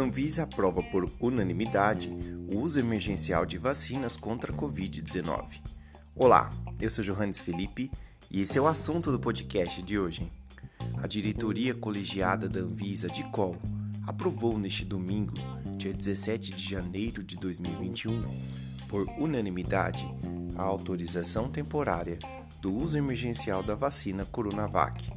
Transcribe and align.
Anvisa 0.00 0.44
aprova 0.44 0.82
por 0.82 1.10
unanimidade 1.20 2.08
o 2.48 2.58
uso 2.58 2.80
emergencial 2.80 3.44
de 3.44 3.58
vacinas 3.58 4.16
contra 4.16 4.50
a 4.50 4.56
Covid-19. 4.56 5.60
Olá, 6.16 6.50
eu 6.80 6.88
sou 6.88 7.04
Johannes 7.04 7.42
Felipe 7.42 7.90
e 8.30 8.40
esse 8.40 8.56
é 8.56 8.60
o 8.62 8.66
assunto 8.66 9.12
do 9.12 9.20
podcast 9.20 9.82
de 9.82 9.98
hoje. 9.98 10.32
A 11.02 11.06
diretoria 11.06 11.74
colegiada 11.74 12.48
da 12.48 12.60
Anvisa 12.60 13.08
de 13.08 13.22
COL 13.24 13.56
aprovou 14.06 14.58
neste 14.58 14.86
domingo, 14.86 15.34
dia 15.76 15.92
17 15.92 16.54
de 16.54 16.70
janeiro 16.70 17.22
de 17.22 17.36
2021, 17.36 18.24
por 18.88 19.06
unanimidade, 19.18 20.08
a 20.56 20.62
autorização 20.62 21.50
temporária 21.50 22.18
do 22.62 22.74
uso 22.74 22.96
emergencial 22.96 23.62
da 23.62 23.74
vacina 23.74 24.24
Coronavac, 24.24 25.12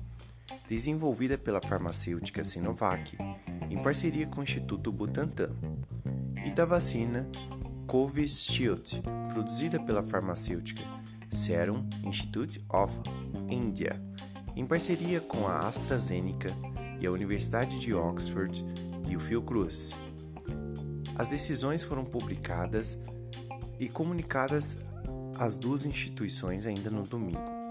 desenvolvida 0.67 1.37
pela 1.37 1.61
farmacêutica 1.61 2.43
Sinovac 2.43 3.17
em 3.69 3.81
parceria 3.81 4.27
com 4.27 4.41
o 4.41 4.43
Instituto 4.43 4.91
Butantan, 4.91 5.49
e 6.45 6.51
da 6.51 6.65
vacina 6.65 7.27
Covishield, 7.87 9.01
produzida 9.33 9.79
pela 9.79 10.03
farmacêutica 10.03 10.83
Serum 11.29 11.87
Institute 12.03 12.63
of 12.69 12.93
India, 13.49 14.01
em 14.55 14.65
parceria 14.65 15.19
com 15.19 15.47
a 15.47 15.67
AstraZeneca 15.67 16.55
e 16.99 17.07
a 17.07 17.11
Universidade 17.11 17.79
de 17.79 17.93
Oxford 17.93 18.63
e 19.07 19.15
o 19.15 19.19
Fiocruz. 19.19 19.99
As 21.15 21.29
decisões 21.29 21.81
foram 21.81 22.03
publicadas 22.03 22.99
e 23.79 23.87
comunicadas 23.87 24.83
às 25.37 25.57
duas 25.57 25.85
instituições 25.85 26.65
ainda 26.65 26.89
no 26.89 27.03
domingo. 27.03 27.62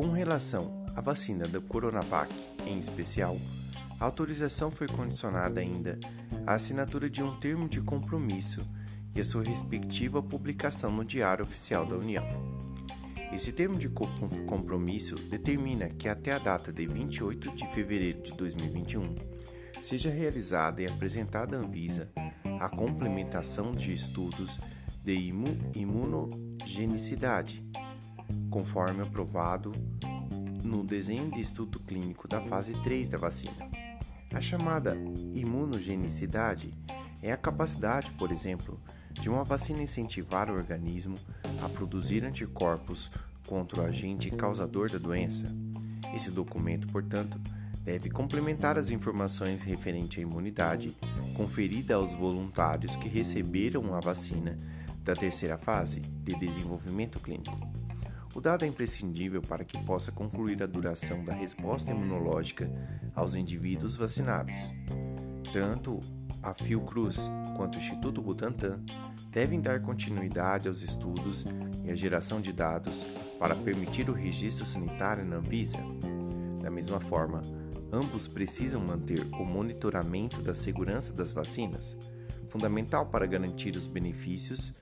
Com 0.00 0.12
relação 0.12 0.82
à 0.96 1.02
vacina 1.02 1.46
da 1.46 1.60
Coronavac, 1.60 2.34
em 2.66 2.78
especial, 2.78 3.36
a 4.00 4.06
autorização 4.06 4.70
foi 4.70 4.88
condicionada 4.88 5.60
ainda 5.60 6.00
à 6.46 6.54
assinatura 6.54 7.10
de 7.10 7.22
um 7.22 7.38
termo 7.38 7.68
de 7.68 7.82
compromisso 7.82 8.66
e 9.14 9.20
a 9.20 9.24
sua 9.24 9.44
respectiva 9.44 10.22
publicação 10.22 10.90
no 10.90 11.04
Diário 11.04 11.44
Oficial 11.44 11.84
da 11.84 11.96
União. 11.96 12.24
Esse 13.30 13.52
termo 13.52 13.76
de 13.76 13.90
compromisso 13.90 15.16
determina 15.16 15.90
que 15.90 16.08
até 16.08 16.32
a 16.32 16.38
data 16.38 16.72
de 16.72 16.86
28 16.86 17.54
de 17.54 17.68
fevereiro 17.74 18.22
de 18.22 18.32
2021 18.32 19.16
seja 19.82 20.08
realizada 20.08 20.80
e 20.80 20.86
apresentada 20.86 21.58
à 21.58 21.60
Anvisa 21.60 22.10
a 22.58 22.70
complementação 22.70 23.74
de 23.74 23.92
estudos 23.92 24.58
de 25.04 25.30
imunogenicidade, 25.74 27.62
conforme 28.50 29.02
aprovado 29.02 29.72
no 30.62 30.84
desenho 30.84 31.30
de 31.30 31.40
estudo 31.40 31.78
clínico 31.80 32.28
da 32.28 32.40
fase 32.42 32.72
3 32.82 33.08
da 33.08 33.18
vacina. 33.18 33.70
A 34.32 34.40
chamada 34.40 34.96
imunogenicidade 35.34 36.72
é 37.22 37.32
a 37.32 37.36
capacidade, 37.36 38.10
por 38.12 38.30
exemplo, 38.30 38.80
de 39.12 39.28
uma 39.28 39.44
vacina 39.44 39.82
incentivar 39.82 40.50
o 40.50 40.54
organismo 40.54 41.16
a 41.62 41.68
produzir 41.68 42.24
anticorpos 42.24 43.10
contra 43.46 43.82
o 43.82 43.84
agente 43.84 44.30
causador 44.30 44.90
da 44.90 44.98
doença. 44.98 45.52
Esse 46.14 46.30
documento, 46.30 46.86
portanto, 46.88 47.40
deve 47.82 48.10
complementar 48.10 48.78
as 48.78 48.90
informações 48.90 49.62
referentes 49.62 50.18
à 50.18 50.22
imunidade 50.22 50.94
conferida 51.34 51.96
aos 51.96 52.12
voluntários 52.12 52.94
que 52.96 53.08
receberam 53.08 53.94
a 53.94 54.00
vacina 54.00 54.56
da 55.02 55.14
terceira 55.14 55.58
fase 55.58 56.00
de 56.00 56.34
desenvolvimento 56.34 57.18
clínico. 57.18 57.58
O 58.32 58.40
dado 58.40 58.64
é 58.64 58.68
imprescindível 58.68 59.42
para 59.42 59.64
que 59.64 59.76
possa 59.84 60.12
concluir 60.12 60.62
a 60.62 60.66
duração 60.66 61.24
da 61.24 61.32
resposta 61.32 61.90
imunológica 61.90 62.70
aos 63.14 63.34
indivíduos 63.34 63.96
vacinados. 63.96 64.72
Tanto 65.52 65.98
a 66.42 66.54
Fiocruz 66.54 67.28
quanto 67.56 67.74
o 67.74 67.78
Instituto 67.78 68.22
Butantan 68.22 68.80
devem 69.30 69.60
dar 69.60 69.80
continuidade 69.80 70.68
aos 70.68 70.80
estudos 70.80 71.44
e 71.84 71.90
à 71.90 71.94
geração 71.94 72.40
de 72.40 72.52
dados 72.52 73.04
para 73.38 73.56
permitir 73.56 74.08
o 74.08 74.14
registro 74.14 74.64
sanitário 74.64 75.24
na 75.24 75.36
Anvisa. 75.36 75.78
Da 76.62 76.70
mesma 76.70 77.00
forma, 77.00 77.42
ambos 77.92 78.28
precisam 78.28 78.80
manter 78.80 79.26
o 79.34 79.44
monitoramento 79.44 80.40
da 80.40 80.54
segurança 80.54 81.12
das 81.12 81.32
vacinas, 81.32 81.96
fundamental 82.48 83.06
para 83.06 83.26
garantir 83.26 83.76
os 83.76 83.86
benefícios 83.88 84.72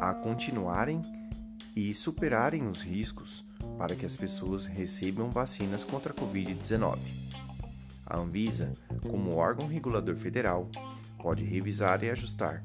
a 0.00 0.12
continuarem 0.12 1.00
e 1.74 1.92
superarem 1.92 2.68
os 2.68 2.82
riscos 2.82 3.44
para 3.78 3.96
que 3.96 4.06
as 4.06 4.14
pessoas 4.14 4.66
recebam 4.66 5.30
vacinas 5.30 5.82
contra 5.82 6.12
a 6.12 6.16
Covid-19. 6.16 6.98
A 8.06 8.18
Anvisa, 8.18 8.72
como 9.08 9.34
órgão 9.34 9.66
regulador 9.66 10.16
federal, 10.16 10.70
pode 11.18 11.42
revisar 11.42 12.04
e 12.04 12.10
ajustar, 12.10 12.62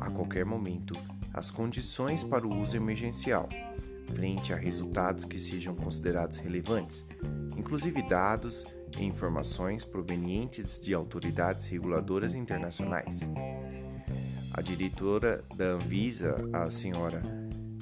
a 0.00 0.10
qualquer 0.10 0.44
momento, 0.44 0.94
as 1.32 1.50
condições 1.50 2.22
para 2.22 2.46
o 2.46 2.60
uso 2.60 2.76
emergencial, 2.76 3.48
frente 4.14 4.52
a 4.52 4.56
resultados 4.56 5.24
que 5.24 5.38
sejam 5.38 5.74
considerados 5.74 6.38
relevantes, 6.38 7.04
inclusive 7.56 8.02
dados 8.02 8.64
e 8.98 9.04
informações 9.04 9.84
provenientes 9.84 10.80
de 10.80 10.94
autoridades 10.94 11.66
reguladoras 11.66 12.34
internacionais. 12.34 13.20
A 14.52 14.60
diretora 14.62 15.44
da 15.54 15.66
Anvisa, 15.66 16.36
a 16.52 16.70
senhora 16.70 17.22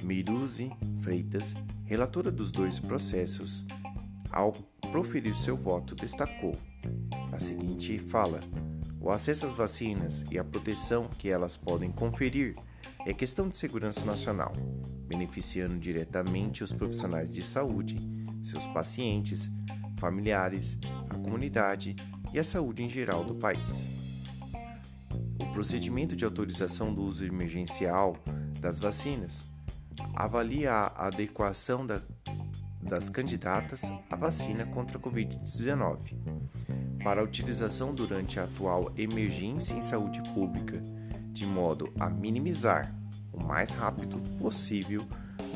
Meiruzi 0.02 0.70
Freitas, 1.02 1.54
relatora 1.84 2.30
dos 2.30 2.50
dois 2.50 2.78
processos, 2.78 3.64
ao 4.30 4.52
proferir 4.92 5.34
seu 5.36 5.56
voto, 5.56 5.94
destacou 5.94 6.56
a 7.32 7.40
seguinte 7.40 7.98
fala: 7.98 8.40
O 9.00 9.10
acesso 9.10 9.46
às 9.46 9.54
vacinas 9.54 10.24
e 10.30 10.38
a 10.38 10.44
proteção 10.44 11.08
que 11.08 11.28
elas 11.28 11.56
podem 11.56 11.90
conferir 11.90 12.54
é 13.06 13.14
questão 13.14 13.48
de 13.48 13.56
segurança 13.56 14.04
nacional, 14.04 14.52
beneficiando 15.06 15.78
diretamente 15.78 16.64
os 16.64 16.72
profissionais 16.72 17.32
de 17.32 17.42
saúde, 17.42 17.96
seus 18.42 18.66
pacientes, 18.66 19.50
familiares, 19.98 20.78
a 21.08 21.14
comunidade 21.14 21.94
e 22.32 22.38
a 22.38 22.44
saúde 22.44 22.82
em 22.82 22.90
geral 22.90 23.24
do 23.24 23.34
país. 23.34 23.88
O 25.40 25.46
procedimento 25.52 26.16
de 26.16 26.24
autorização 26.24 26.92
do 26.92 27.02
uso 27.02 27.24
emergencial 27.24 28.16
das 28.60 28.78
vacinas 28.78 29.44
avalia 30.14 30.72
a 30.72 31.06
adequação 31.06 31.86
da, 31.86 32.00
das 32.80 33.08
candidatas 33.08 33.82
à 34.10 34.16
vacina 34.16 34.66
contra 34.66 34.98
a 34.98 35.00
Covid-19 35.00 35.98
para 37.02 37.22
utilização 37.22 37.94
durante 37.94 38.40
a 38.40 38.44
atual 38.44 38.92
emergência 38.96 39.74
em 39.74 39.80
saúde 39.80 40.22
pública, 40.34 40.82
de 41.32 41.46
modo 41.46 41.92
a 41.98 42.10
minimizar 42.10 42.94
o 43.32 43.42
mais 43.42 43.70
rápido 43.70 44.18
possível 44.38 45.06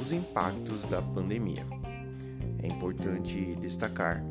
os 0.00 0.12
impactos 0.12 0.84
da 0.84 1.02
pandemia. 1.02 1.66
É 2.62 2.66
importante 2.66 3.56
destacar 3.56 4.22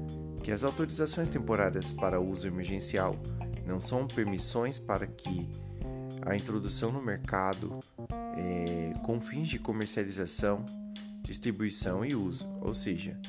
que 0.42 0.52
as 0.52 0.64
autorizações 0.64 1.30
temporárias 1.30 1.92
para 1.92 2.20
uso 2.20 2.48
emergencial 2.48 3.16
não 3.66 3.80
são 3.80 4.08
permissões 4.08 4.80
para 4.80 5.06
que 5.06 5.48
a 6.26 6.36
introdução 6.36 6.92
no 6.92 7.02
mercado 7.02 7.80
é, 8.38 8.94
com 9.04 9.20
fins 9.20 9.48
de 9.48 9.60
comercialização, 9.60 10.66
distribuição 11.22 12.06
e 12.06 12.16
uso, 12.16 12.48
ou 12.62 12.74
seja, 12.74 13.20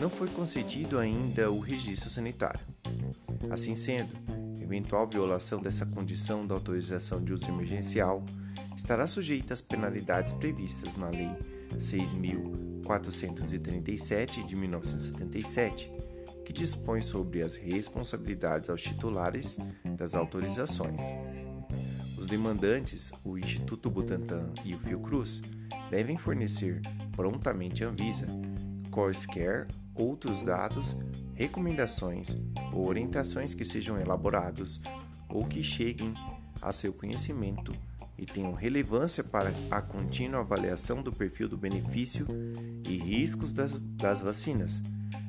não 0.00 0.08
foi 0.08 0.28
concedido 0.28 0.98
ainda 0.98 1.50
o 1.50 1.58
registro 1.58 2.08
sanitário. 2.08 2.60
Assim 3.50 3.74
sendo, 3.74 4.10
eventual 4.60 5.08
violação 5.08 5.60
dessa 5.60 5.84
condição 5.86 6.46
da 6.46 6.54
autorização 6.54 7.22
de 7.22 7.32
uso 7.32 7.48
emergencial 7.48 8.24
estará 8.76 9.06
sujeita 9.06 9.54
às 9.54 9.60
penalidades 9.60 10.32
previstas 10.32 10.94
na 10.94 11.08
Lei 11.08 11.30
6.437 11.76 14.46
de 14.46 14.56
1977, 14.56 15.92
que 16.44 16.52
dispõe 16.52 17.02
sobre 17.02 17.42
as 17.42 17.56
responsabilidades 17.56 18.70
aos 18.70 18.82
titulares 18.82 19.58
das 19.84 20.14
autorizações. 20.14 21.00
Os 22.18 22.26
demandantes, 22.26 23.12
o 23.24 23.38
Instituto 23.38 23.88
Butantan 23.88 24.50
e 24.64 24.74
o 24.74 24.78
Fiocruz, 24.80 25.40
devem 25.88 26.18
fornecer 26.18 26.82
prontamente 27.12 27.84
à 27.84 27.88
Anvisa 27.88 28.26
quaisquer 28.90 29.68
outros 29.94 30.42
dados, 30.42 30.96
recomendações 31.34 32.36
ou 32.72 32.88
orientações 32.88 33.54
que 33.54 33.64
sejam 33.64 33.98
elaborados 33.98 34.80
ou 35.28 35.44
que 35.44 35.62
cheguem 35.62 36.12
a 36.60 36.72
seu 36.72 36.92
conhecimento 36.92 37.72
e 38.18 38.26
tenham 38.26 38.52
relevância 38.52 39.22
para 39.22 39.52
a 39.70 39.80
contínua 39.80 40.40
avaliação 40.40 41.02
do 41.02 41.12
perfil 41.12 41.48
do 41.48 41.56
benefício 41.56 42.26
e 42.84 42.98
riscos 42.98 43.52
das, 43.52 43.78
das 43.78 44.22
vacinas, 44.22 44.82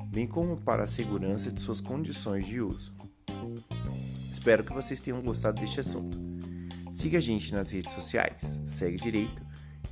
bem 0.08 0.26
como 0.26 0.56
para 0.56 0.82
a 0.82 0.88
segurança 0.88 1.52
de 1.52 1.60
suas 1.60 1.80
condições 1.80 2.46
de 2.46 2.60
uso. 2.60 2.92
Espero 4.28 4.64
que 4.64 4.72
vocês 4.72 5.00
tenham 5.00 5.22
gostado 5.22 5.60
deste 5.60 5.78
assunto. 5.78 6.29
Siga 6.92 7.18
a 7.18 7.20
gente 7.20 7.52
nas 7.52 7.70
redes 7.70 7.92
sociais, 7.92 8.60
segue 8.66 8.96
direito 8.96 9.42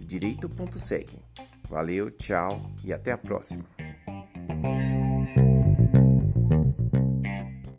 e 0.00 0.04
direito.segue. 0.04 1.18
Valeu, 1.68 2.10
tchau 2.10 2.70
e 2.84 2.92
até 2.92 3.12
a 3.12 3.18
próxima. 3.18 3.64